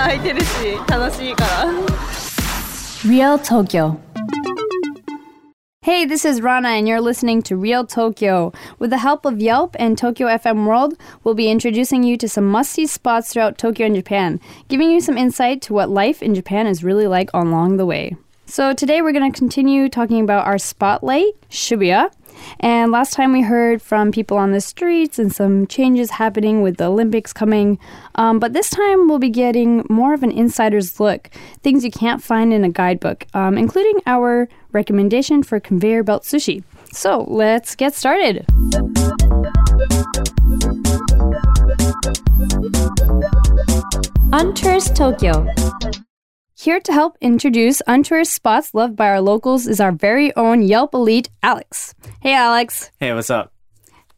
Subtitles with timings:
[0.00, 0.46] 開いてるし
[0.88, 1.66] 楽しいから
[3.04, 3.98] Real Tokyo.
[5.82, 8.52] Hey, this is Rana, and you're listening to Real Tokyo.
[8.80, 12.50] With the help of Yelp and Tokyo FM World, we'll be introducing you to some
[12.50, 16.34] must see spots throughout Tokyo and Japan, giving you some insight to what life in
[16.34, 18.16] Japan is really like along the way.
[18.46, 22.10] So, today we're going to continue talking about our spotlight, Shibuya.
[22.59, 26.77] and last time we heard from people on the streets and some changes happening with
[26.77, 27.79] the Olympics coming.
[28.15, 31.29] Um, but this time we'll be getting more of an insider's look,
[31.61, 36.63] things you can't find in a guidebook, um, including our recommendation for conveyor belt sushi.
[36.91, 38.45] So let's get started.
[44.33, 45.45] Untourist Tokyo.
[46.61, 50.93] Here to help introduce untourist spots loved by our locals is our very own Yelp
[50.93, 51.95] elite, Alex.
[52.19, 52.91] Hey, Alex.
[52.99, 53.51] Hey, what's up?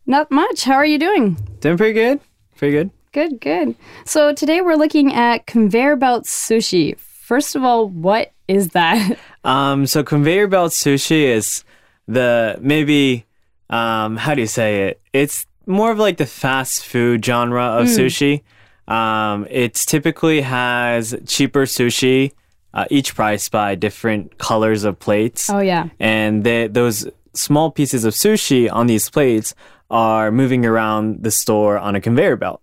[0.06, 0.66] Not much.
[0.66, 1.38] How are you doing?
[1.62, 2.20] Doing pretty good.
[2.58, 2.92] Pretty good.
[3.14, 3.76] Good, good.
[4.04, 7.00] So today we're looking at conveyor belt sushi.
[7.00, 9.18] First of all, what is that?
[9.46, 11.66] Um, so conveyor belt sushi is
[12.08, 13.26] the maybe
[13.70, 15.02] um, how do you say it?
[15.12, 18.42] It's more of like the fast food genre of sushi.
[18.88, 22.34] Um, it typically has cheaper sushi,
[22.74, 25.50] uh, each priced by different colors of plates.
[25.50, 25.90] Oh yeah.
[26.00, 29.56] and they, those small pieces of sushi on these plates
[29.90, 32.62] are moving around the store on a conveyor belt.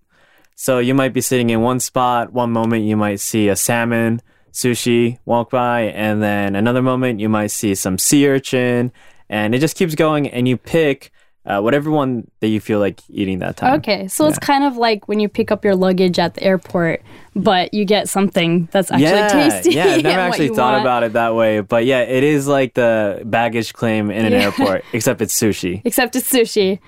[0.56, 4.20] So you might be sitting in one spot, one moment you might see a salmon
[4.52, 8.92] sushi walk by, and then another moment you might see some sea urchin,
[9.28, 11.12] and it just keeps going, and you pick
[11.46, 13.74] uh, whatever one that you feel like eating that time.
[13.80, 17.02] Okay, so it's kind of like when you pick up your luggage at the airport,
[17.34, 19.70] but you get something that's actually yeah, tasty.
[19.72, 20.82] yeah, I've never actually thought want.
[20.82, 24.42] about it that way, but yeah, it is like the baggage claim in an Yeah.
[24.44, 25.80] airport, except it's sushi.
[25.84, 26.78] Except it's sushi.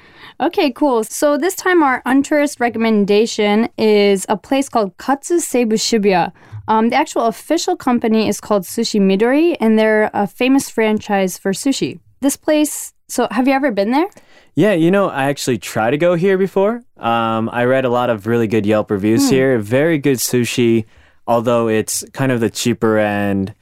[0.40, 1.04] Okay, cool.
[1.04, 6.32] So this time our untourist recommendation is a place called Katsu Seibu Shibuya.
[6.68, 11.52] Um, the actual official company is called Sushi Midori, and they're a famous franchise for
[11.52, 12.00] sushi.
[12.20, 12.92] This place.
[13.08, 14.06] So, have you ever been there?
[14.54, 16.82] Yeah, you know, I actually tried to go here before.
[16.98, 19.58] Um, I read a lot of really good Yelp reviews here.
[19.58, 20.84] Very good sushi,
[21.26, 23.54] although it's kind of the cheaper end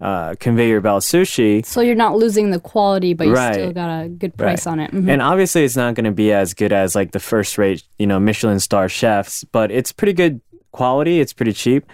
[0.00, 1.66] uh, conveyor belt sushi.
[1.66, 3.52] So you're not losing the quality, but you Right.
[3.54, 4.72] still got a good price Right.
[4.72, 4.92] on it.
[4.92, 5.10] Mhm.
[5.10, 8.06] And obviously, it's not going to be as good as like the first rate, you
[8.06, 11.20] know, Michelin star chefs, but it's pretty good quality.
[11.20, 11.84] It's pretty cheap.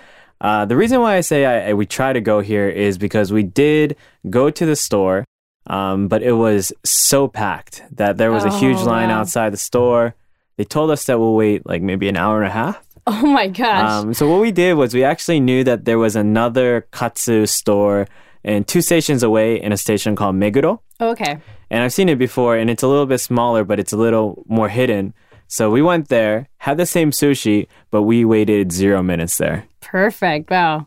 [0.41, 3.33] Uh, the reason why I say I, I, we try to go here is because
[3.33, 3.97] we did
[4.29, 5.25] go to the store,
[5.67, 9.21] um, but it was so packed that there was a huge Oh, line wow.
[9.21, 10.15] outside the store.
[10.57, 12.81] They told us that we'll wait like maybe an hour and a half.
[13.07, 13.91] Oh my gosh.
[14.03, 18.09] Um, so what we did was we actually knew that there was another katsu store
[18.43, 20.81] and two stations away in a station called Meguro.
[20.99, 21.39] okay.
[21.71, 24.43] And I've seen it before, and it's a little bit smaller, but it's a little
[24.49, 25.13] more hidden.
[25.49, 29.67] So we went there, had the same sushi, but we waited zero minutes there.
[29.83, 30.49] Perfect.
[30.51, 30.87] Wow.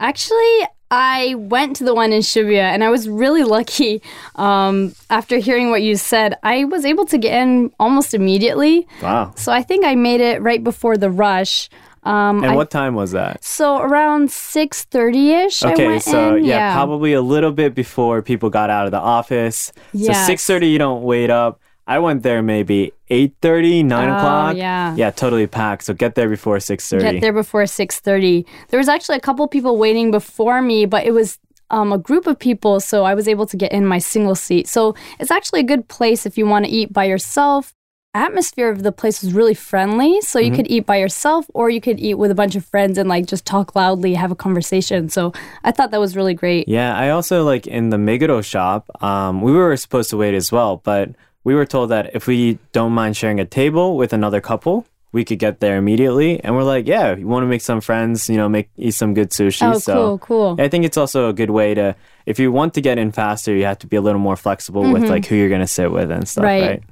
[0.00, 4.02] Actually, I went to the one in Shibuya and I was really lucky.
[4.36, 8.86] Um, after hearing what you said, I was able to get in almost immediately.
[9.02, 9.32] Wow.
[9.36, 11.70] So I think I made it right before the rush.
[12.04, 13.42] Um, And I- what time was that?
[13.44, 16.44] so around 6.30ish I Okay, went so in.
[16.44, 19.72] yeah, probably a little bit before people got out of the office.
[19.92, 20.18] Yes.
[20.18, 21.60] So six thirty, you don't wait up.
[21.96, 24.56] I went there maybe 8.30, 9 Oh, o'clock.
[24.56, 24.94] yeah.
[24.96, 25.84] Yeah, totally packed.
[25.84, 27.00] So get there before 6.30.
[27.00, 31.12] get there before 6.30 there was actually a couple people waiting before me but it
[31.12, 31.38] was
[31.70, 34.66] um, a group of people so i was able to get in my single seat
[34.68, 37.72] so it's actually a good place if you want to eat by yourself
[38.14, 41.80] atmosphere of the place was really friendly so you could eat by yourself or you
[41.80, 45.08] could eat with a bunch of friends and like just talk loudly have a conversation
[45.08, 45.32] so
[45.64, 49.40] i thought that was really great Yeah, I also like in the Meguro shop, um,
[49.40, 51.10] we were supposed to wait as well, but
[51.44, 55.24] we were told that if we don't mind sharing a table with another couple, we
[55.24, 56.40] could get there immediately.
[56.42, 59.12] And we're like, yeah, you want to make some friends, you know, make eat some
[59.12, 59.74] good sushi.
[59.74, 61.94] oh so cool cool I think it's also a good way to,
[62.24, 64.90] if you want to get in faster, you have to be a little more flexible
[64.90, 66.62] with like who you're gonna sit with and stuff, Mm-hmm.
[66.62, 66.70] Right.
[66.70, 66.82] right?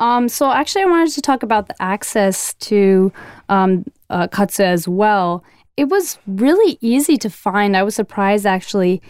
[0.00, 3.12] Um, so actually, I wanted to talk about the access to
[3.48, 5.44] um, uh, Katsu as well.
[5.76, 7.76] It was really easy to find.
[7.76, 9.00] I was surprised actually.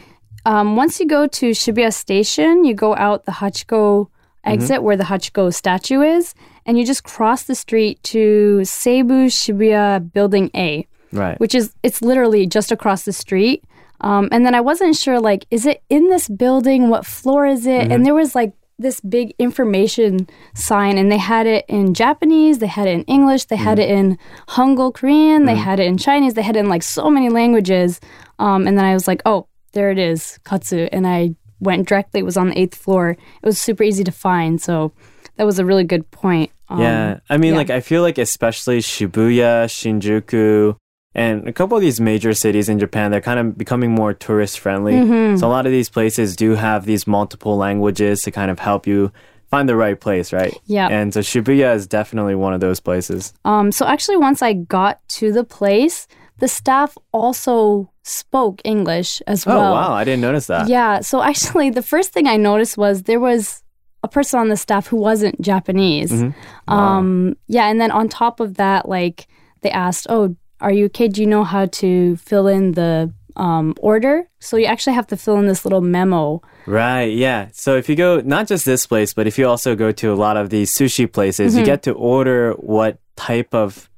[0.44, 4.08] Um, once you go to Shibuya Station, you go out the Hachiko
[4.44, 6.34] exit where the Hachiko statue is,
[6.66, 11.38] and you just cross the street to Seibu Shibuya Building A Right.
[11.38, 13.62] which is it's literally just across the street.
[14.00, 16.88] Um, and then I wasn't sure like, is it in this building?
[16.90, 17.92] What floor is it?
[17.92, 22.66] And there was like this big information sign, and they had it in Japanese, they
[22.66, 24.18] had it in English, they had it in
[24.48, 28.00] Hangul Korean, they had it in Chinese, they had it in like so many languages.
[28.40, 32.20] Um, and then I was like, oh, there it is, Katsu, and I went directly.
[32.20, 33.10] It was on the eighth floor.
[33.10, 34.60] It was super easy to find.
[34.60, 34.92] So
[35.36, 36.50] that was a really good point.
[36.68, 37.58] Um, yeah, I mean, yeah.
[37.58, 40.76] like I feel like especially Shibuya, Shinjuku,
[41.14, 44.58] and a couple of these major cities in Japan, they're kind of becoming more tourist
[44.58, 44.94] friendly.
[44.94, 45.36] Mm-hmm.
[45.36, 48.86] So a lot of these places do have these multiple languages to kind of help
[48.86, 49.12] you
[49.48, 50.52] find the right place, right?
[50.66, 50.88] Yeah.
[50.88, 53.32] And so Shibuya is definitely one of those places.
[53.44, 56.08] Um, so actually, once I got to the place,
[56.44, 59.64] the staff also spoke English as well.
[59.64, 60.68] Oh wow, I didn't notice that.
[60.68, 61.00] Yeah.
[61.00, 63.62] So actually, the first thing I noticed was there was
[64.02, 66.12] a person on the staff who wasn't Japanese.
[66.12, 66.72] Mm-hmm.
[66.78, 67.66] Um, yeah.
[67.70, 69.18] And then on top of that, like
[69.62, 71.08] they asked, "Oh, are you okay?
[71.08, 75.16] Do you know how to fill in the um, order?" So you actually have to
[75.16, 76.42] fill in this little memo.
[76.66, 77.48] Right, yeah.
[77.52, 80.18] So if you go not just this place, but if you also go to a
[80.26, 81.60] lot of these sushi places, Mm-hmm.
[81.60, 83.88] you get to order what type of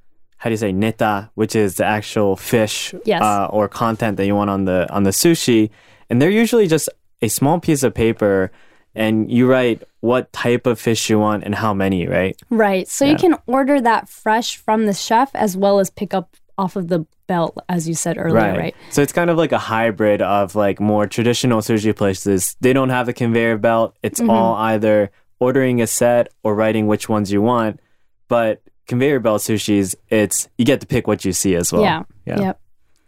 [0.47, 3.21] how do you say neta, which is the actual fish Yes.
[3.21, 5.71] uh, or content that you want on the on the sushi,
[6.09, 6.89] and they're usually just
[7.21, 8.53] a small piece of paper,
[8.95, 12.37] and you write what type of fish you want and how many, right?
[12.49, 12.87] Right.
[12.87, 16.77] So you can order that fresh from the chef as well as pick up off
[16.77, 18.75] of the belt, as you said earlier, right?
[18.91, 22.55] So it's kind of like a hybrid of like more traditional sushi places.
[22.61, 23.97] They don't have the conveyor belt.
[24.05, 24.31] It's Mm-hmm.
[24.31, 25.11] all either
[25.41, 27.81] ordering a set or writing which ones you want.
[28.29, 31.83] But conveyor belt sushis, it's you get to pick what you see as well.
[31.83, 32.03] yeah.
[32.25, 32.41] Yeah.
[32.41, 32.61] Yep.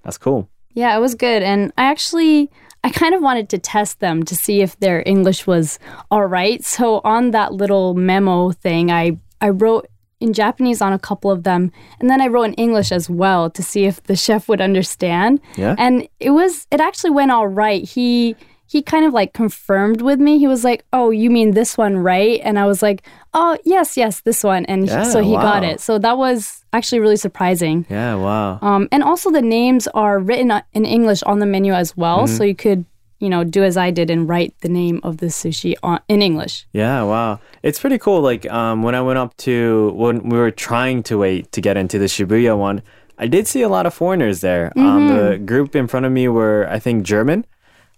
[0.05, 0.49] That's cool.
[0.75, 1.43] Yeah, it was good.
[1.43, 2.51] And I actually,
[2.85, 5.79] I kind of wanted to test them to see if their English was
[6.11, 6.65] all right.
[6.65, 9.89] So on that little memo thing, I, I wrote
[10.21, 11.73] in Japanese on a couple of them.
[12.01, 15.41] And then I wrote in English as well to see if the chef would understand.
[15.57, 15.75] Yeah.
[15.79, 17.83] And it was, it actually went all right.
[17.83, 18.37] He,
[18.67, 20.39] he kind of like confirmed with me.
[20.39, 23.03] He was like, "Oh, you mean this one, right?" And I was like,
[23.41, 25.79] "Oh, yes, yes, this one." And he- so he got it.
[25.81, 27.87] So that was actually really surprising.
[27.89, 28.59] Yeah, wow.
[28.61, 32.37] Um, and also the names are written in English on the menu as well, Mm-hmm.
[32.37, 32.85] so you could,
[33.25, 36.21] you know, do as I did and write the name of the sushi on, in
[36.23, 36.67] English.
[36.73, 37.41] Yeah, wow.
[37.63, 38.21] It's pretty cool.
[38.31, 41.77] Like um, when I went up to when we were trying to wait to get
[41.77, 42.83] into the Shibuya one,
[43.19, 44.73] I did see a lot of foreigners there.
[44.77, 47.45] Um, the group in front of me were, I think, German.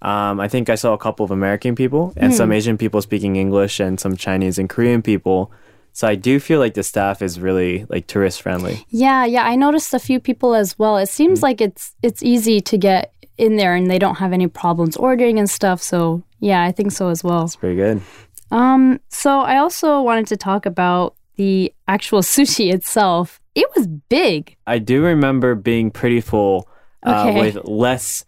[0.02, 3.36] Um, I think I saw a couple of American people and some Asian people speaking
[3.36, 5.52] English and some Chinese and Korean people.
[5.92, 8.84] So I do feel like the staff is really like tourist friendly.
[8.88, 10.96] Yeah, yeah, I noticed a few people as well.
[10.96, 14.46] It seems like it's it's easy to get in there and they don't have any
[14.46, 15.82] problems ordering and stuff.
[15.82, 17.44] So yeah, I think so as well.
[17.44, 18.00] It's pretty good.
[18.50, 23.40] Um, so I also wanted to talk about the actual sushi itself.
[23.54, 24.56] It was big.
[24.66, 26.68] I do remember being pretty full
[27.02, 27.40] uh, Okay.
[27.40, 28.24] with less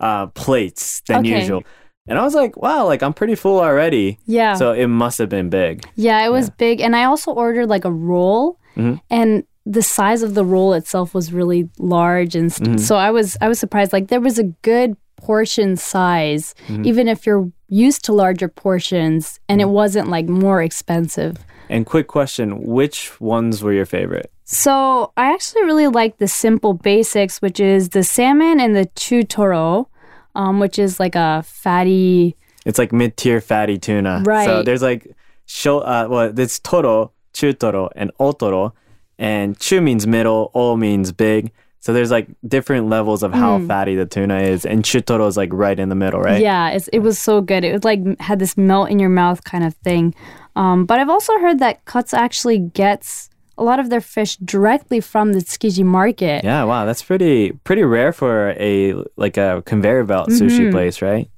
[0.00, 1.40] uh, plates than Okay.
[1.40, 1.62] usual.
[2.08, 4.18] And I was like, wow, like I'm pretty full already.
[4.26, 4.54] Yeah.
[4.54, 5.84] So it must have been big.
[5.94, 6.80] Yeah, it was big.
[6.80, 9.00] And I also ordered like a roll Mhm.
[9.10, 13.36] and the size of the roll itself was really large and st- so I was
[13.40, 18.12] I was surprised like there was a good portion size even if you're used to
[18.12, 21.36] larger portions and it wasn't like more expensive.
[21.68, 24.32] And quick question, which ones were your favorite?
[24.44, 29.86] So, I actually really like the simple basics which is the salmon and the chutoro
[30.34, 34.22] um, which is like a fatty It's like mid-tier fatty tuna.
[34.24, 34.44] Right.
[34.44, 35.06] So there's like
[35.46, 38.72] sho uh well, it's toro, chutoro, and otoro.
[39.18, 41.52] And chu means middle, o means big.
[41.80, 45.50] So there's like different levels of how fatty the tuna is, and chutoro is like
[45.50, 46.42] right in the middle, right?
[46.42, 47.64] Yeah, it's, it was so good.
[47.64, 50.14] It was like had this melt in your mouth kind of thing.
[50.56, 53.29] Um, but I've also heard that Katsu actually gets
[53.60, 56.42] a lot of their fish directly from the Tsukiji market.
[56.44, 60.46] Yeah, wow, that's pretty pretty rare for a like a conveyor belt Mm-hmm.
[60.46, 61.28] sushi place, right?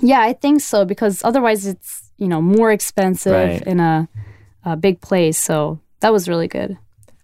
[0.00, 3.62] Yeah, I think so because otherwise it's you know more expensive Right.
[3.66, 4.08] in a,
[4.64, 5.38] a big place.
[5.38, 6.78] So that was really good.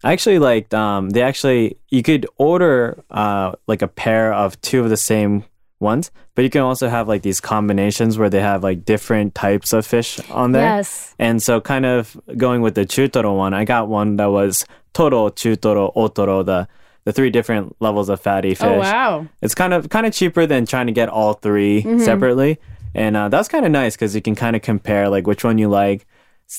[0.05, 4.81] I actually liked um they actually you could order uh like a pair of two
[4.85, 5.45] of the same
[5.80, 9.73] ones, but you can also have like these combinations where they have like different types
[9.73, 10.76] of fish on there.
[10.76, 11.14] Yes.
[11.18, 15.28] And so kind of going with the chutoro one, I got one that was toro,
[15.30, 16.68] chutoro, otoro, the
[17.04, 18.66] the three different levels of fatty fish.
[18.68, 19.26] Oh wow.
[19.40, 22.00] It's kind of kind of cheaper than trying to get all 3 Mm-hmm.
[22.04, 22.58] separately,
[22.94, 25.56] and uh, that's kind of nice because you can kind of compare like which one
[25.58, 26.06] you like.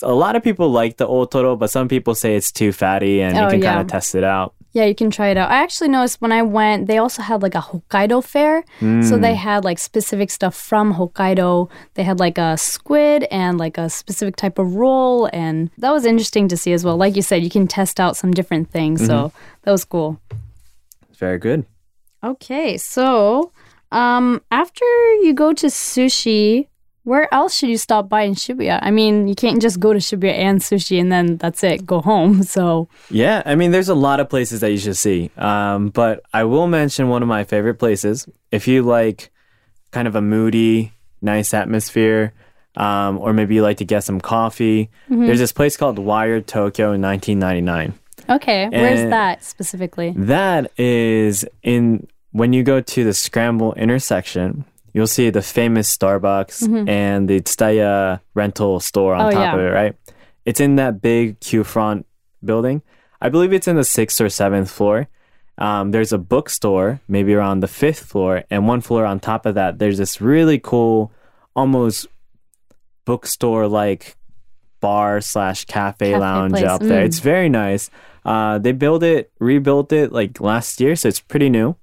[0.01, 3.35] a lot of people like the otoro, but some people say it's too fatty, and
[3.35, 3.69] you Oh, can yeah.
[3.73, 4.53] kind of test it out.
[4.71, 5.49] Yeah, you can try it out.
[5.49, 8.63] I actually noticed when I went, they also had like a Hokkaido fair.
[8.79, 11.69] So they had like specific stuff from Hokkaido.
[11.95, 15.27] They had like a squid and like a specific type of roll.
[15.33, 16.97] And that was interesting to see as well.
[16.97, 19.03] Like you said, you can test out some different things.
[19.05, 19.31] So
[19.63, 20.19] that was cool.
[21.17, 21.65] Very good.
[22.23, 23.51] Okay, so
[23.91, 24.85] um, after
[25.23, 26.67] you go to sushi,
[27.03, 28.79] where else should you stop by in Shibuya?
[28.81, 32.01] I mean, you can't just go to Shibuya and sushi and then that's it, go
[32.01, 32.43] home.
[32.49, 35.31] So Yeah, I mean, there's a lot of places that you should see.
[35.37, 38.27] Um, but I will mention one of my favorite places.
[38.51, 39.29] If you like
[39.91, 42.33] kind of a moody nice atmosphere,
[42.75, 46.93] um, or maybe you like to get some coffee, there's this place called Wired Tokyo
[46.93, 47.93] in 1999.
[48.29, 50.13] Okay, where's that specifically?
[50.15, 54.65] That is in when you go to the Scramble intersection,
[54.99, 59.37] you'll see the famous Starbucks and the Tsutaya rental store on Mm-hmm.
[59.37, 59.53] Oh, top yeah.
[59.55, 59.95] of it, right?
[60.45, 62.05] It's in that big Q front
[62.43, 62.81] building.
[63.21, 65.07] I believe it's in the sixth or seventh floor.
[65.57, 69.55] Um, there's a bookstore, maybe around the fifth floor, and one floor on top of
[69.55, 71.11] that, there's this really cool,
[71.55, 72.07] almost
[73.05, 74.15] bookstore like
[74.79, 77.03] bar slash cafe, Cafe lounge place, up there.
[77.03, 77.05] mm.
[77.05, 77.89] It's very nice.
[78.23, 81.75] Uh, they built it, rebuilt it like last year, so it's pretty new.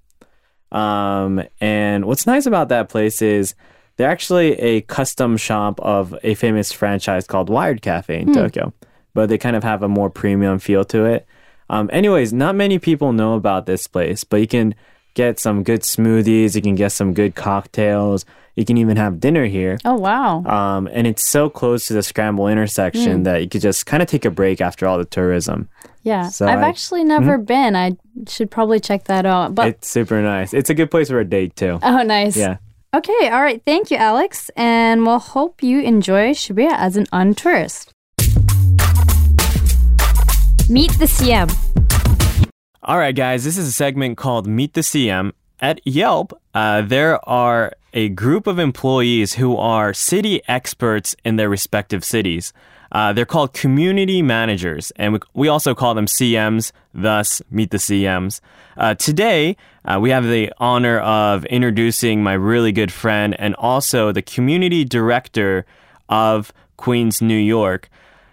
[0.73, 3.55] Um, and what's nice about that place is
[3.97, 8.73] they're actually a custom shop of a famous franchise called Wired Cafe in Tokyo,
[9.15, 11.27] but they kind of have a more premium feel to it.
[11.71, 14.75] Um, anyways, not many people know about this place, but you can
[15.15, 19.47] get some good smoothies, you can get some good cocktails, you can even have dinner
[19.47, 19.79] here.
[19.85, 20.45] Oh wow.
[20.45, 24.09] Um, and it's so close to the Scramble intersection that you could just kind of
[24.09, 25.69] take a break after all the tourism.
[26.07, 26.29] Yeah.
[26.29, 27.75] so I've I- actually never been.
[27.75, 27.97] I
[28.29, 29.57] should probably check that out.
[29.57, 30.55] But It's super nice.
[30.55, 31.81] It's a good place for a date too.
[31.83, 32.37] oh nice.
[32.37, 32.59] Yeah.
[32.95, 33.61] Okay, all right.
[33.67, 34.49] Thank you, Alex.
[34.57, 37.93] And we'll hope you enjoy Shibuya as an untourist.
[40.69, 41.51] Meet the CM.
[42.83, 45.33] All right, guys, this is a segment called Meet the CM.
[45.61, 51.49] At Yelp, uh, there are a group of employees who are city experts in their
[51.49, 52.53] respective cities.
[52.93, 57.79] Uh, they're called community managers, and we, we also call them CMs, thus, Meet the
[57.79, 58.41] CMs.
[58.77, 64.13] Uh, today, uh, we have the honor of introducing my really good friend and also
[64.13, 65.65] the community director
[66.11, 67.89] of Queens, New York.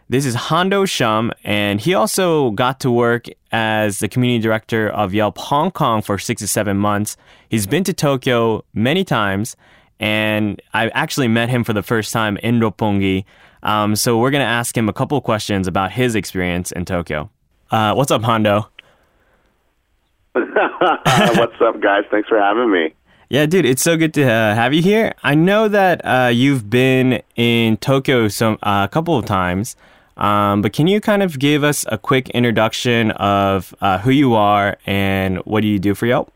[0.09, 5.13] This is Hondo Shum, and he also got to work as the community director of
[5.13, 7.15] Yelp Hong Kong for six to seven months.
[7.53, 9.55] He's been to Tokyo many times,
[9.99, 13.25] and I actually met him for the first time in Roppongi.
[13.61, 16.83] Um, so we're going to ask him a couple of questions about his experience in
[16.83, 17.29] Tokyo.
[17.69, 18.69] Uh, what's up, Hondo?
[20.33, 22.05] What's up, guys?
[22.09, 22.95] Thanks for having me.
[23.29, 25.13] Yeah, dude, it's so good to uh, have you here.
[25.21, 29.75] I know that uh, you've been in Tokyo some uh, a couple of times,
[30.17, 34.33] um, but can you kind of give us a quick introduction of uh, who you
[34.33, 36.33] are and what do you do for Yelp?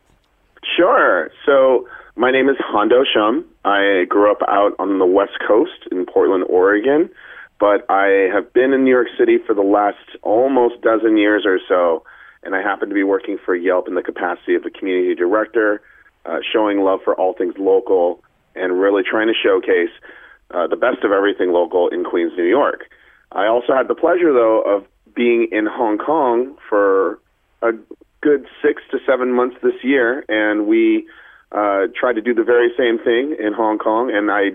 [0.78, 1.28] Sure.
[1.44, 3.44] So, my name is Hondo Shum.
[3.64, 7.10] I grew up out on the West Coast in Portland, Oregon,
[7.58, 11.58] but I have been in New York City for the last almost dozen years or
[11.68, 12.04] so,
[12.44, 15.82] and I happen to be working for Yelp in the capacity of a community director,
[16.26, 18.22] uh, showing love for all things local
[18.54, 19.90] and really trying to showcase
[20.52, 22.84] uh, the best of everything local in Queens, New York.
[23.32, 27.18] I also had the pleasure, though, of being in Hong Kong for
[27.62, 27.72] a
[28.20, 31.06] good six to seven months this year, and we
[31.52, 34.50] uh, tried to do the very same thing in Hong Kong, and I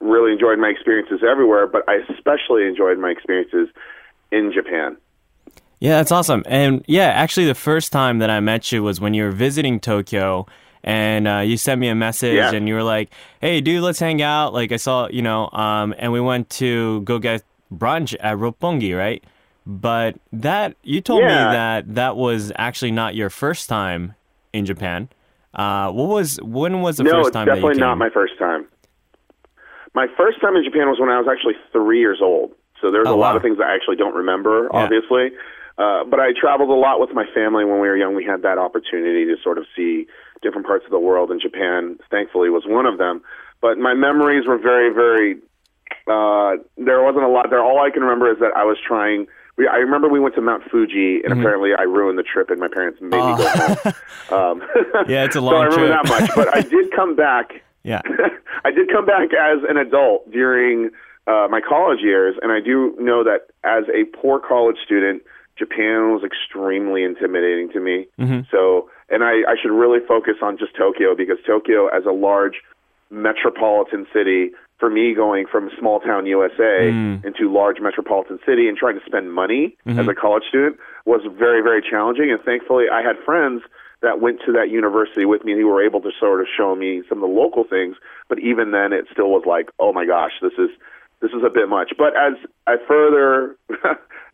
[0.00, 3.68] really enjoyed my experiences everywhere, but I especially enjoyed my experiences
[4.30, 4.96] in Japan.
[5.80, 6.42] Yeah, that's awesome.
[6.46, 9.80] And yeah, actually, the first time that I met you was when you were visiting
[9.80, 10.46] Tokyo.
[10.84, 12.52] And uh, you sent me a message, Yeah.
[12.54, 15.92] and you were like, "Hey, dude, let's hang out." Like I saw, you know, um,
[15.98, 17.42] and we went to go get
[17.74, 19.24] brunch at Roppongi, right?
[19.66, 24.14] But that you told me that that was actually not your first time
[24.52, 25.08] in Japan.
[25.54, 28.38] Uh, what was when was the no, first time that you definitely not my first
[28.38, 28.66] time.
[29.94, 32.52] My first time in Japan was when I was actually three years old.
[32.80, 33.36] So there's Oh, a lot wow.
[33.36, 34.80] of things I actually don't remember, Yeah.
[34.84, 35.32] obviously.
[35.78, 38.14] Uh, but I traveled a lot with my family when we were young.
[38.14, 40.06] We had that opportunity to sort of see
[40.42, 43.22] different parts of the world, and Japan, thankfully, was one of them.
[43.60, 45.36] But my memories were very, very.
[46.06, 47.62] Uh, there wasn't a lot there.
[47.62, 49.26] All I can remember is that I was trying.
[49.56, 51.30] We, I remember we went to Mount Fuji, Mm-hmm.
[51.32, 53.76] and apparently I ruined the trip, and my parents made me go home.
[54.30, 55.04] Um, Oh.
[55.08, 55.70] Yeah, it's a long.
[55.70, 56.18] so I remember trip.
[56.18, 56.30] that much.
[56.36, 57.52] But I did come back.
[57.84, 58.02] yeah,
[58.64, 60.90] I did come back as an adult during
[61.26, 65.22] uh, my college years, and I do know that as a poor college student,
[65.56, 68.06] Japan was extremely intimidating to me.
[68.50, 72.56] So, and I, I should really focus on just Tokyo because Tokyo, as a large
[73.10, 77.24] metropolitan city, for me going from small town USA mm.
[77.24, 79.98] into large metropolitan city and trying to spend money mm-hmm.
[79.98, 82.30] as a college student was very, very challenging.
[82.30, 83.62] And thankfully, I had friends
[84.02, 87.02] that went to that university with me who were able to sort of show me
[87.08, 87.96] some of the local things.
[88.28, 90.68] But even then, it still was like, oh my gosh, this is
[91.20, 91.92] this is a bit much.
[91.96, 92.34] But as
[92.66, 93.56] I further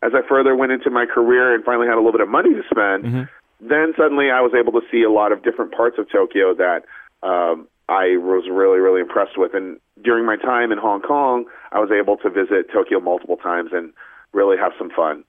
[0.03, 2.53] as I further went into my career and finally had a little bit of money
[2.53, 3.23] to spend, mm-hmm.
[3.61, 6.83] then suddenly I was able to see a lot of different parts of Tokyo that
[7.23, 7.67] um,
[8.01, 9.53] I was really really impressed with.
[9.53, 9.67] And
[10.07, 13.93] during my time in Hong Kong, I was able to visit Tokyo multiple times and
[14.33, 15.23] really have some fun.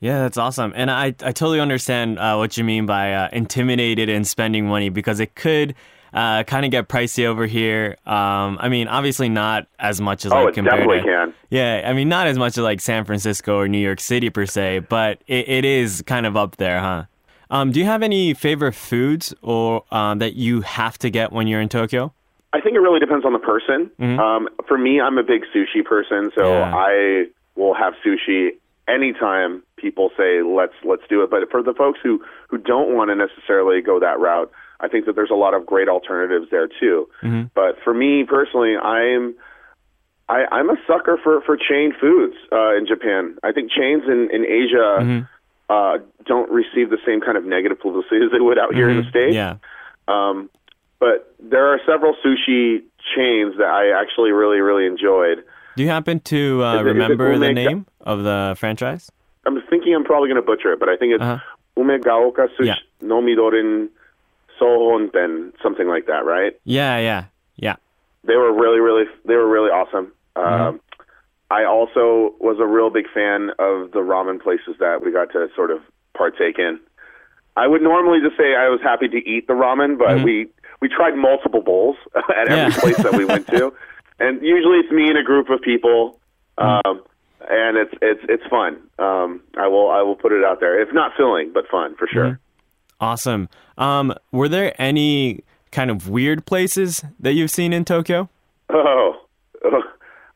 [0.00, 0.72] yeah, that's awesome.
[0.74, 4.88] And I I totally understand uh, what you mean by uh, intimidated and spending money
[5.00, 5.74] because it could.
[6.14, 7.96] uh, kind of get pricey over here.
[8.04, 11.34] Um, I mean, obviously not as much as Oh, like it compared definitely to, can.
[11.48, 14.44] Yeah, I mean, not as much as like San Francisco or New York City per
[14.44, 17.04] se, but it, it is kind of up there, huh?
[17.52, 21.46] Um, do you have any favorite foods or um, that you have to get when
[21.46, 22.12] you're in Tokyo?
[22.54, 23.90] I think it really depends on the person.
[24.18, 26.74] Um, for me, I'm a big sushi person, so Yeah.
[26.74, 28.56] I will have sushi
[28.88, 31.30] anytime people say let's let's do it.
[31.30, 35.04] But for the folks who who don't want to necessarily go that route, I think
[35.06, 37.06] that there's a lot of great alternatives there too.
[37.54, 39.34] But for me personally, I'm
[40.28, 43.36] I, I'm a sucker for for chain foods uh, in Japan.
[43.42, 45.26] I think chains in in Asia
[45.68, 48.96] uh, don't receive the same kind of negative publicity as they would out here in
[49.02, 49.34] the states.
[49.34, 49.56] Yeah.
[50.08, 50.50] Um,
[51.00, 52.82] but there are several sushi
[53.14, 55.42] chains that I actually really, really enjoyed.
[55.76, 59.10] Do you happen to uh, it- remember the name of the franchise?
[59.46, 61.38] I'm thinking I'm probably going to butcher it, but I think it's Uh-huh.
[61.76, 62.74] Umegaoka Sushi Yeah.
[63.00, 63.88] no Midorin
[64.60, 66.58] Sohonten, something like that, right?
[66.64, 67.24] Yeah, yeah,
[67.56, 67.76] yeah.
[68.24, 70.12] They were really, really, they were really awesome.
[70.36, 70.62] Mm-hmm.
[70.62, 70.80] Um,
[71.86, 75.70] also was a real big fan of the ramen places that we got to sort
[75.70, 75.80] of
[76.16, 76.78] partake in.
[77.56, 80.48] I would normally just say I was happy to eat the ramen, but we
[80.80, 82.70] we tried multiple bowls at every Mm-hmm.
[82.72, 82.80] Yeah.
[82.80, 83.72] place that we went to,
[84.20, 86.18] and usually it's me and a group of people,
[86.58, 86.88] Mm-hmm.
[86.88, 87.02] um,
[87.50, 88.76] and it's it's it's fun.
[88.98, 90.80] Um, I will I will put it out there.
[90.80, 92.38] It's not filling, but fun for sure.
[93.00, 93.48] Awesome.
[93.78, 98.28] Um, were there any kind of weird places that you've seen in Tokyo?
[98.68, 99.14] Oh,
[99.64, 99.82] ugh.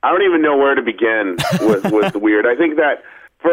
[0.07, 2.47] I don't even know where to begin with with the weird.
[2.47, 3.03] I think that
[3.41, 3.51] for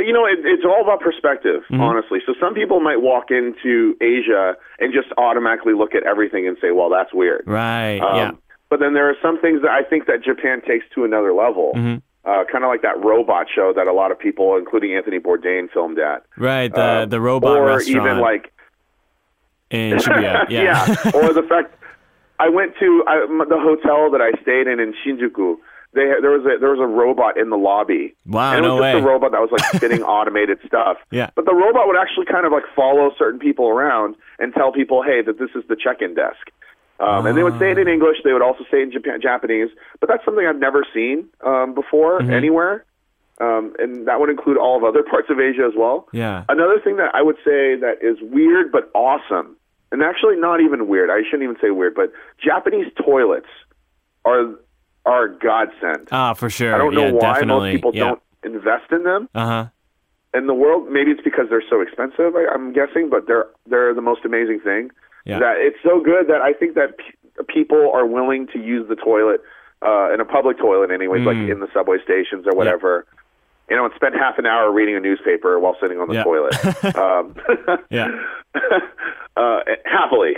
[0.00, 2.20] you know, it, it's all about perspective, honestly.
[2.24, 6.70] So some people might walk into Asia and just automatically look at everything and say,
[6.70, 7.98] "Well, that's weird." Right.
[7.98, 8.30] Um, yeah.
[8.70, 11.72] But then there are some things that I think that Japan takes to another level.
[11.74, 11.96] Mm-hmm.
[12.24, 15.70] Uh, kind of like that robot show that a lot of people, including Anthony Bourdain,
[15.72, 16.24] filmed at.
[16.36, 16.72] Right.
[16.72, 18.52] The Um, the robot or restaurant even like
[19.70, 20.46] in Shibuya.
[20.50, 20.84] Yeah.
[20.86, 21.10] yeah.
[21.14, 21.74] or the fact
[22.38, 25.56] I went to I, the hotel that I stayed in in Shinjuku.
[25.98, 28.14] They there was a there was a robot in the lobby.
[28.24, 29.02] Wow, and it no was just way.
[29.02, 30.96] a robot that was like spinning automated stuff.
[31.10, 31.30] Yeah.
[31.34, 35.02] But the robot would actually kind of like follow certain people around and tell people,
[35.02, 36.50] "Hey, that this is the check-in desk."
[37.00, 38.18] Um, And they would say it in English.
[38.24, 39.70] They would also say it in Japan, Japanese.
[40.00, 42.32] But that's something I've never seen um, before Mm-hmm.
[42.32, 42.84] anywhere.
[43.40, 46.08] Um, and that would include all of other parts of Asia as well.
[46.12, 46.42] Yeah.
[46.48, 49.56] Another thing that I would say that is weird but awesome,
[49.92, 51.08] and actually not even weird.
[51.08, 52.10] I shouldn't even say weird, but
[52.44, 53.46] Japanese toilets
[54.24, 54.54] are
[55.08, 56.08] are a godsend.
[56.12, 56.74] Ah, for sure.
[56.74, 57.70] I don't know yeah, why definitely.
[57.72, 58.04] most people yeah.
[58.04, 59.28] don't invest in them.
[59.34, 59.66] Uh huh.
[60.34, 62.36] In the world, maybe it's because they're so expensive.
[62.36, 64.90] I, I'm guessing, but they're they're the most amazing thing.
[65.24, 65.38] Yeah.
[65.40, 68.96] That it's so good that I think that p- people are willing to use the
[68.96, 69.40] toilet
[69.84, 71.52] uh, in a public toilet, anyways, like Mm.
[71.52, 73.06] in the subway stations or whatever.
[73.70, 76.24] You know, and spend half an hour reading a newspaper while sitting on the Yeah.
[76.24, 76.54] toilet.
[76.96, 77.34] um,
[77.90, 78.08] Yeah.
[79.36, 80.32] uh, happily.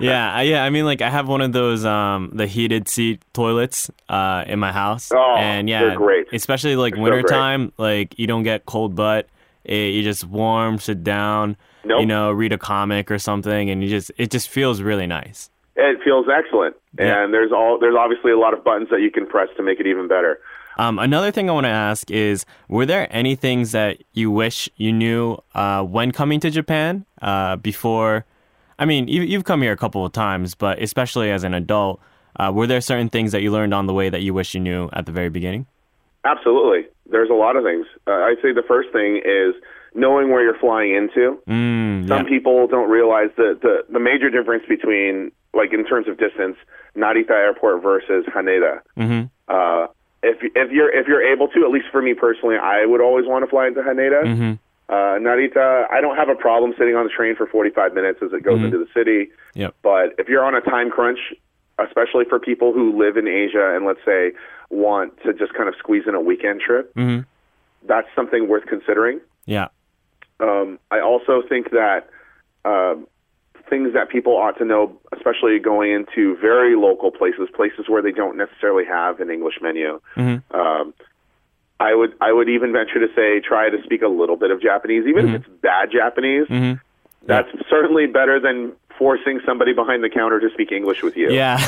[0.00, 0.64] Yeah, I- yeah.
[0.64, 4.58] I mean, like I have one of those um the heated seat toilets uh in
[4.58, 6.26] my house, Oh, and yeah, they're great.
[6.32, 9.28] Especially like They're so wintertime, like you don't get cold butt.
[9.64, 12.00] It, you just warm, sit down, Nope.
[12.00, 15.48] you know, read a comic or something, and you just it just feels really nice.
[15.76, 17.24] it feels excellent, Yeah.
[17.24, 19.80] and there's all there's obviously a lot of buttons that you can press to make
[19.80, 20.38] it even better.
[20.76, 24.68] Um, another thing I want to ask is, were there any things that you wish
[24.76, 28.24] you knew uh, when coming to Japan uh, before?
[28.78, 32.00] I mean, you, you've come here a couple of times, but especially as an adult,
[32.40, 34.60] uh, were there certain things that you learned on the way that you wish you
[34.60, 35.66] knew at the very beginning?
[36.24, 37.86] Absolutely, there's a lot of things.
[38.06, 39.54] Uh, I'd say the first thing is
[39.94, 41.38] knowing where you're flying into.
[41.48, 42.28] Mm, Some yeah.
[42.28, 46.56] people don't realize the, the the major difference between like in terms of distance,
[46.96, 48.80] Narita Airport versus Haneda.
[48.98, 49.30] Mhm.
[49.46, 49.86] Uh,
[50.24, 53.26] if if you're if you're able to, at least for me personally, I would always
[53.26, 54.22] want to fly into Haneda.
[54.24, 54.58] Mhm.
[54.88, 58.32] Uh, Narita, I don't have a problem sitting on the train for 45 minutes as
[58.34, 59.30] it goes into the city.
[59.54, 59.74] Yep.
[59.82, 61.18] But if you're on a time crunch,
[61.78, 64.32] especially for people who live in Asia and let's say
[64.68, 67.24] want to just kind of squeeze in a weekend trip, Mhm.
[67.86, 69.20] that's something worth considering.
[69.46, 69.68] Yeah.
[70.40, 72.08] Um, I also think that
[72.66, 73.06] um,
[73.68, 78.12] things that people ought to know, especially going into very local places, places where they
[78.12, 80.00] don't necessarily have an English menu.
[80.16, 80.56] Mm-hmm.
[80.56, 80.94] Um,
[81.80, 84.62] I would I would even venture to say try to speak a little bit of
[84.62, 86.46] Japanese, even if it's bad Japanese.
[86.46, 86.80] Mhm.
[87.26, 91.32] That's certainly better than forcing somebody behind the counter to speak English with you.
[91.32, 91.58] Yeah,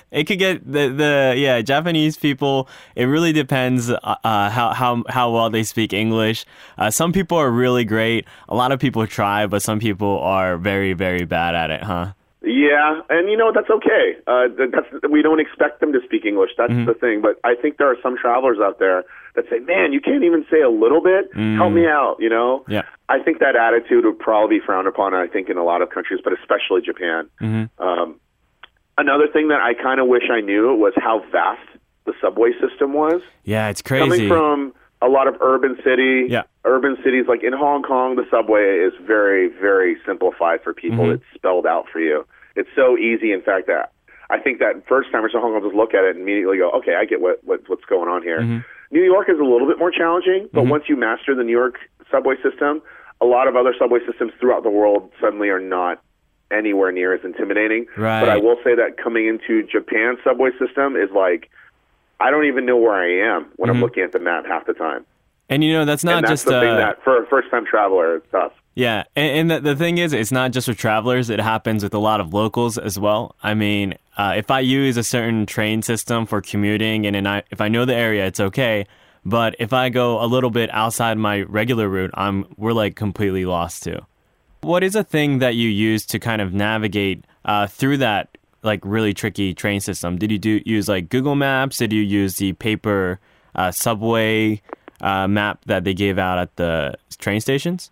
[0.10, 2.68] it could get the the yeah Japanese people.
[2.94, 6.44] It really depends uh, uh, how how how well they speak English.
[6.78, 8.26] Uh, some people are really great.
[8.48, 12.12] A lot of people try, but some people are very very bad at it, huh?
[12.54, 14.16] Yeah, and you know that's okay.
[14.26, 16.50] Uh, that's we don't expect them to speak English.
[16.56, 16.86] That's Mm-hmm.
[16.86, 17.20] the thing.
[17.20, 20.44] But I think there are some travelers out there that say, "Man, you can't even
[20.50, 21.34] say a little bit.
[21.34, 22.64] Help me out." You know.
[22.68, 22.72] Mm.
[22.72, 22.82] Yeah.
[23.08, 25.14] I think that attitude would probably be frowned upon.
[25.14, 27.28] I think in a lot of countries, but especially Japan.
[27.40, 27.82] Mm-hmm.
[27.82, 28.20] Um,
[28.96, 31.66] Another thing that I kind of wish I knew was how vast
[32.06, 33.22] the subway system was.
[33.42, 34.04] Yeah, it's crazy.
[34.08, 36.42] Coming from a lot of urban city, Yeah.
[36.64, 41.06] urban cities like in Hong Kong, the subway is very, very simplified for people.
[41.06, 41.14] Mhm.
[41.14, 42.24] It's spelled out for you.
[42.56, 43.32] It's so easy.
[43.32, 43.92] In fact, that
[44.30, 46.70] I think that first timers to Hong Kong just look at it and immediately go,
[46.70, 48.58] "Okay, I get what, what what's going on here." Mm-hmm.
[48.90, 51.76] New York is a little bit more challenging, but once you master the New York
[52.10, 52.80] subway system,
[53.20, 56.00] a lot of other subway systems throughout the world suddenly are not
[56.50, 57.86] anywhere near as intimidating.
[57.96, 58.20] Right.
[58.20, 61.50] But I will say that coming into Japan's subway system is like
[62.20, 64.74] I don't even know where I am when I'm looking at the map half the
[64.74, 65.04] time.
[65.48, 67.66] and you know, that's not that's just the thing uh, that for a first time
[67.66, 68.52] traveler it's tough.
[68.74, 71.30] Yeah, and, and the, the thing is, it's not just for travelers.
[71.30, 73.36] It happens with a lot of locals as well.
[73.42, 77.44] I mean, uh, if I use a certain train system for commuting, and then I,
[77.50, 78.86] if I know the area, it's okay.
[79.24, 83.44] But if I go a little bit outside my regular route, I'm we're like completely
[83.46, 84.00] lost too.
[84.60, 88.80] What is a thing that you use to kind of navigate uh, through that like
[88.84, 90.18] really tricky train system?
[90.18, 91.78] Did you do use like Google Maps?
[91.78, 93.20] Did you use the paper
[93.54, 94.60] uh, subway
[95.00, 97.90] uh, map that they gave out at the train stations?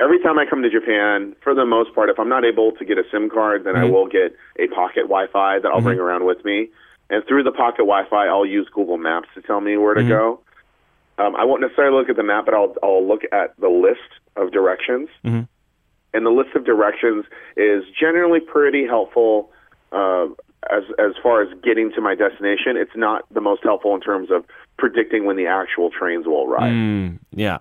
[0.00, 2.84] Every time I come to Japan, for the most part, if I'm not able to
[2.84, 6.24] get a SIM card, then I will get a pocket Wi-Fi that I'll bring around
[6.24, 6.68] with me.
[7.10, 10.40] And through the pocket Wi-Fi, I'll use Google Maps to tell me where to go.
[11.18, 14.08] Um, I won't necessarily look at the map, but I'll I'll look at the list
[14.36, 15.08] of directions.
[15.24, 15.48] Mhm.
[16.14, 17.24] And the list of directions
[17.56, 19.50] is generally pretty helpful
[19.90, 20.26] uh,
[20.70, 22.76] as as far as getting to my destination.
[22.76, 24.44] It's not the most helpful in terms of
[24.76, 26.72] predicting when the actual trains will arrive.
[26.72, 27.58] Mm, yeah.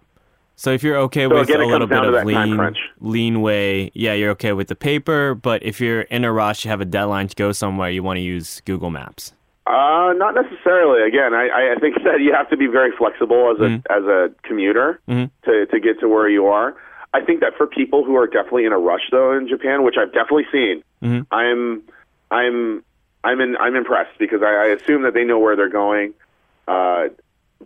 [0.59, 4.13] So if you're okay So with again, a little bit of lean, lean way, yeah,
[4.13, 5.35] you're okay with the paper.
[5.35, 8.17] But if you're in a rush, you have a deadline to go somewhere, you want
[8.17, 9.33] to use Google Maps.
[9.67, 11.07] Uh, not necessarily.
[11.07, 14.31] Again, I, I think that you have to be very flexible as a as a
[14.43, 15.29] commuter Mhm.
[15.45, 16.75] to to get to where you are.
[17.13, 19.95] I think that for people who are definitely in a rush though in Japan, which
[19.97, 21.27] I've definitely seen, Mhm.
[21.31, 21.83] I'm
[22.31, 22.83] I'm
[23.23, 26.13] I'm in I'm impressed because I, I assume that they know where they're going.
[26.67, 27.09] Uh,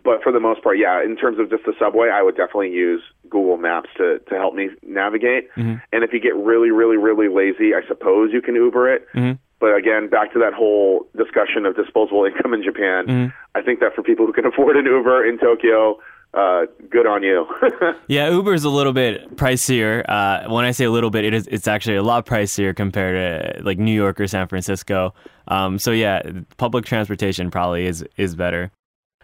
[0.04, 2.70] but for the most part, yeah, in terms of just the subway, I would definitely
[2.70, 5.48] use Google Maps to to help me navigate.
[5.56, 9.06] And if you get really, really, really lazy, I suppose you can Uber it.
[9.14, 9.38] Mhm.
[9.60, 13.94] But again, back to that whole discussion of disposable income in Japan, I think that
[13.94, 16.00] for people who can afford an Uber in Tokyo,
[16.34, 17.46] uh, good on you.
[18.08, 20.02] Yeah, Uber is a little bit pricier.
[20.08, 23.14] Uh, when I say a little bit, it is it's actually a lot pricier compared
[23.56, 25.14] to like New York or San Francisco.
[25.48, 26.22] Um, so yeah,
[26.56, 28.70] public transportation probably is is better.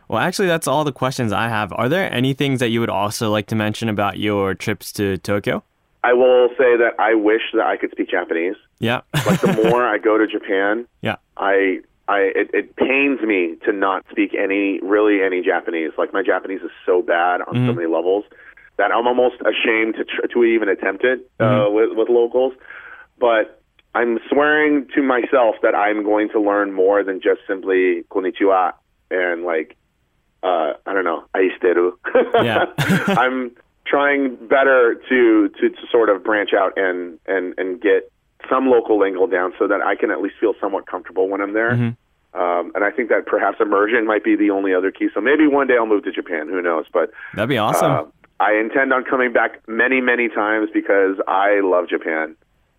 [0.09, 1.73] Well, actually, that's all the questions I have.
[1.75, 5.19] Are there any things that you would also like to mention about your trips to
[5.19, 5.63] Tokyo?
[6.03, 8.57] I will say that I wish that I could speak Japanese.
[8.79, 9.03] Yeah.
[9.27, 11.17] Like the more I go to Japan, yeah.
[11.37, 15.93] I I it, it pains me to not speak any really any Japanese.
[15.99, 18.25] Like my Japanese is so bad on so many levels
[18.79, 22.55] that I'm almost ashamed to tr- to even attempt it uh, with with locals.
[23.19, 23.61] But
[23.95, 28.73] I'm swearing to myself that I'm going to learn more than just simply konnichiwa
[29.11, 29.77] and like
[30.43, 31.93] uh, I don't know aishiteru.
[32.45, 32.67] Yeah.
[33.19, 33.53] I'm
[33.87, 38.11] trying better to, to to sort of branch out and and and get
[38.49, 41.55] some local lingo down so that I can at least feel somewhat comfortable when I'm
[41.55, 41.73] there.
[42.35, 45.09] Um, and I think that perhaps immersion might be the only other key.
[45.15, 46.49] So maybe one day I'll move to Japan.
[46.49, 46.85] Who knows?
[46.93, 47.91] But That'd be awesome.
[47.91, 48.05] uh,
[48.41, 52.37] I intend on coming back many, many times because I love Japan.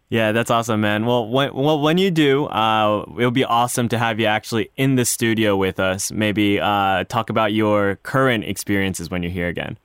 [0.10, 1.06] Yeah, that's awesome, man.
[1.06, 4.96] Well, when, well, when you do, uh, it'll be awesome to have you actually in
[4.96, 6.12] the studio with us.
[6.12, 9.78] Maybe uh, talk about your current experiences when you're here again.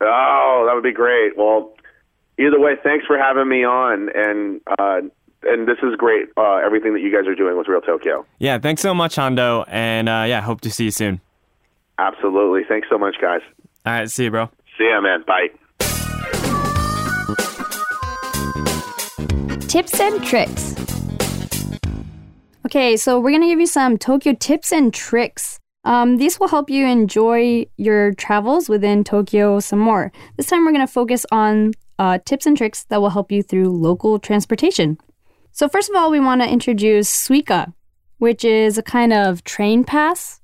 [0.00, 1.36] Oh, that would be great.
[1.36, 1.74] Well,
[2.38, 5.00] either way, thanks for having me on, and uh,
[5.44, 6.26] and this is great.
[6.36, 8.26] Uh, everything that you guys are doing with Real Tokyo.
[8.38, 11.20] Yeah, thanks so much, Hondo, and uh, yeah, hope to see you soon.
[11.98, 12.62] Absolutely.
[12.68, 13.42] Thanks so much, guys.
[13.86, 14.50] All right, see you, bro.
[14.76, 15.22] See ya, man.
[15.24, 15.48] Bye.
[19.72, 20.74] Tips and tricks.
[22.66, 25.58] Okay, so we're gonna give you some Tokyo tips and tricks.
[25.84, 30.12] Um, these will help you enjoy your travels within Tokyo some more.
[30.36, 33.70] This time, we're gonna focus on uh, tips and tricks that will help you through
[33.70, 34.98] local transportation.
[35.52, 37.72] So, first of all, we want to introduce Suica,
[38.18, 40.42] which is a kind of train pass.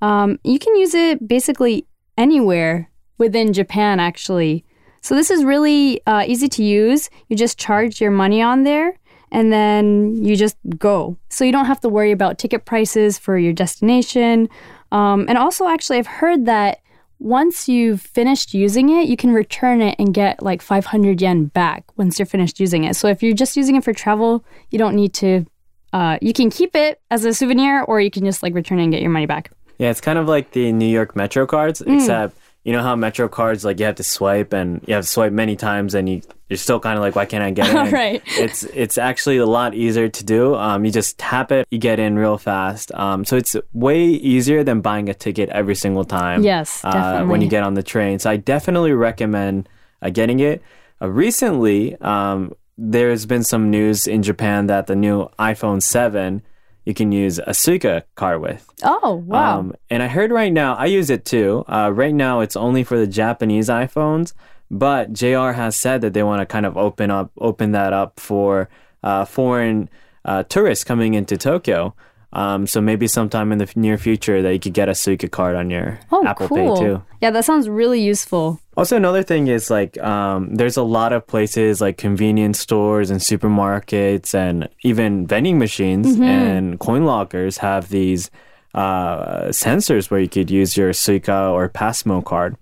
[0.00, 4.64] Um, you can use it basically anywhere within Japan, actually.
[5.02, 7.10] So this is really uh, easy to use.
[7.28, 8.96] You just charge your money on there
[9.32, 11.16] and then you just go.
[11.28, 14.48] So you don't have to worry about ticket prices for your destination.
[14.92, 16.80] Um, and also, actually, I've heard that
[17.18, 21.84] once you've finished using it, you can return it and get like 500 yen back
[21.96, 22.94] once you're finished using it.
[22.96, 25.46] So if you're just using it for travel, you don't need to,
[25.92, 28.84] uh, you can keep it as a souvenir or you can just like return it
[28.84, 29.50] and get your money back.
[29.78, 31.96] Yeah, it's kind of like the New York Metro cards, Mm.
[31.96, 35.10] except you know how Metro cards like you have to swipe and you have to
[35.10, 37.92] swipe many times and you you're still kind of like why can't I get in?
[37.92, 38.22] Right.
[38.26, 40.54] It's it's actually a lot easier to do.
[40.54, 42.92] Um, you just tap it, you get in real fast.
[42.94, 46.44] Um, so it's way easier than buying a ticket every single time.
[46.44, 48.18] Yes, uh, when you get on the train.
[48.18, 49.68] So I definitely recommend
[50.00, 50.62] uh, getting it.
[51.00, 56.42] Uh, recently, um, there's been some news in Japan that the new iPhone 7
[56.84, 58.68] you can use a Suica card with.
[58.82, 59.58] Oh, wow.
[59.58, 61.64] Um, and I heard right now, I use it too.
[61.68, 64.32] Uh, right now, it's only for the Japanese iPhones,
[64.70, 68.18] but JR has said that they want to kind of open up, open that up
[68.18, 68.68] for
[69.02, 69.88] uh, foreign
[70.24, 71.94] uh, tourists coming into Tokyo.
[72.34, 75.54] Um, so maybe sometime in the near future that you could get a Suica card
[75.54, 76.76] on your oh, Apple cool.
[76.76, 77.02] Pay too.
[77.20, 78.58] Yeah, that sounds really useful.
[78.74, 83.20] Also, another thing is like um, there's a lot of places like convenience stores and
[83.20, 88.30] supermarkets and even vending machines and coin lockers have these
[88.74, 92.56] uh, sensors where you could use your Suica or Pasmo card.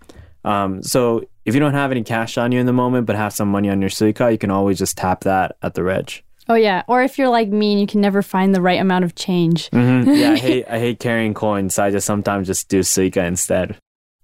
[0.45, 3.33] Um, so if you don't have any cash on you in the moment but have
[3.33, 6.23] some money on your Suica, you can always just tap that at the reg.
[6.51, 6.83] Oh, yeah.
[6.89, 9.71] Or if you're like me and you can never find the right amount of change.
[9.71, 10.05] Mhm.
[10.21, 13.77] Yeah, I hate I hate carrying coins, so I just sometimes just do Suica instead.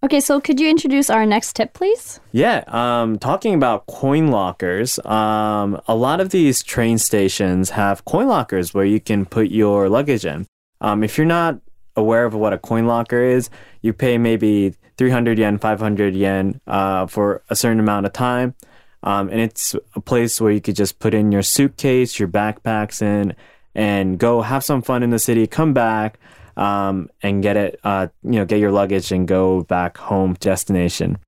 [0.03, 2.21] Okay, so could you introduce our next tip, please?
[2.33, 8.27] Yeah, um, talking about coin lockers, um, a lot of these train stations have coin
[8.27, 10.47] lockers where you can put your luggage in.
[10.81, 11.61] Um, if you're not
[11.97, 13.49] aware of what a coin locker is,
[13.83, 18.55] you pay maybe 300 yen, 500 yen uh, for a certain amount of time.
[19.03, 23.03] Um, and it's a place where you could just put in your suitcase, your backpacks
[23.03, 23.35] in,
[23.75, 26.19] and go have some fun in the city, come back,
[26.57, 31.19] um, and get it, uh, you know, get your luggage and go back home destination.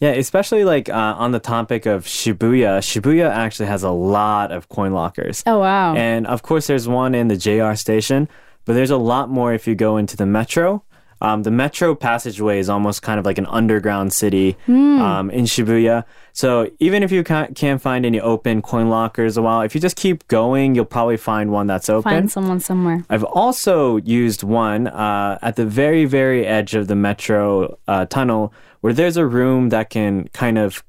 [0.00, 2.80] Yeah, especially like uh, on the topic of Shibuya.
[2.80, 5.42] Shibuya actually has a lot of coin lockers.
[5.46, 5.94] Oh, wow.
[5.94, 8.28] And of course, there's one in the JR station,
[8.64, 10.84] but there's a lot more if you go into the metro.
[11.24, 16.04] Um, the metro passageway is almost kind of like an underground city um, in Shibuya.
[16.32, 19.80] So even if you can't, can't find any open coin lockers a while, if you
[19.80, 22.10] just keep going, you'll probably find one that's open.
[22.10, 23.04] Find someone somewhere.
[23.08, 28.52] I've also used one uh, at the very, very edge of the metro uh, tunnel
[28.82, 30.84] where there's a room that can kind of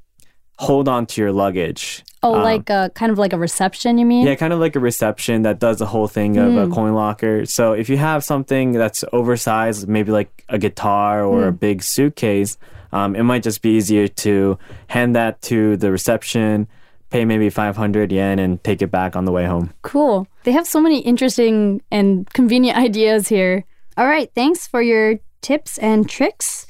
[0.58, 2.04] hold on to your luggage.
[2.26, 4.22] Oh, like a kind of like a reception, you mean?
[4.24, 6.94] Um, Yeah, kind of like a reception that does the whole thing of a coin
[6.94, 7.46] locker.
[7.46, 12.58] So if you have something that's oversized, maybe like a guitar or a big suitcase,
[12.92, 14.58] um, it might just be easier to
[14.88, 16.68] hand that to the reception,
[17.10, 19.72] pay maybe 500 yen, and take it back on the way home.
[19.82, 20.28] Cool.
[20.44, 23.66] They have so many interesting and convenient ideas here.
[23.98, 26.66] All right, thanks for your tips and tricks.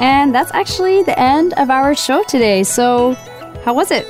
[0.00, 2.62] And that's actually the end of our show today.
[2.62, 3.14] So,
[3.64, 4.06] how was it?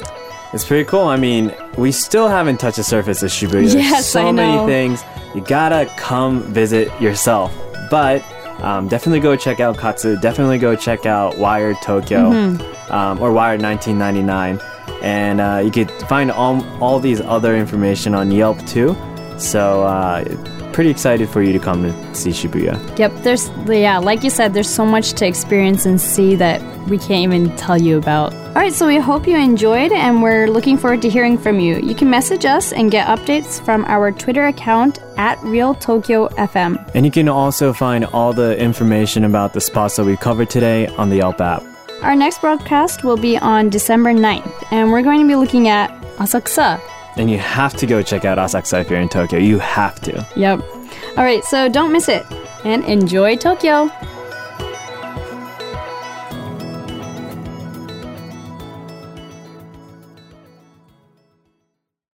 [0.53, 1.05] It's pretty cool.
[1.07, 3.51] I mean, we still haven't touched the surface of Shibuya.
[3.51, 4.65] There's Yes, so I know.
[4.67, 5.05] many things.
[5.35, 7.55] You gotta come visit yourself.
[7.91, 8.23] But
[8.63, 10.17] um, definitely go check out Katsu.
[10.17, 12.93] Definitely go check out Wired Tokyo Mm-hmm.
[12.93, 14.61] um, or Wired 1999.
[15.03, 18.97] And uh, you could find all, all these other information on Yelp too.
[19.39, 20.25] So, uh,
[20.73, 22.99] pretty excited for you to come to see Shibuya.
[22.99, 26.99] Yep, there's, yeah, like you said, there's so much to experience and see that we
[26.99, 28.33] can't even tell you about.
[28.35, 31.77] All right, so we hope you enjoyed and we're looking forward to hearing from you.
[31.77, 36.91] You can message us and get updates from our Twitter account at Real Tokyo FM.
[36.95, 40.87] And you can also find all the information about the spots that we covered today
[40.97, 41.63] on the Yelp app.
[42.03, 45.91] Our next broadcast will be on December 9th, and we're going to be looking at
[46.19, 46.81] Asakusa.
[47.19, 49.39] And you have to go check out Asakusa if you're in Tokyo.
[49.39, 50.27] You have to.
[50.37, 50.61] Yep.
[51.17, 52.25] All right, so don't miss it
[52.65, 53.91] and enjoy Tokyo.